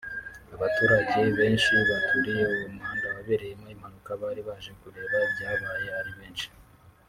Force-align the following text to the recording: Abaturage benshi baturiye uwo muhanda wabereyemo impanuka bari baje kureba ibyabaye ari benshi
Abaturage 0.55 1.19
benshi 1.37 1.71
baturiye 1.89 2.43
uwo 2.53 2.67
muhanda 2.75 3.07
wabereyemo 3.15 3.65
impanuka 3.73 4.09
bari 4.21 4.41
baje 4.47 4.71
kureba 4.79 5.15
ibyabaye 5.27 5.87
ari 5.99 6.13
benshi 6.19 6.47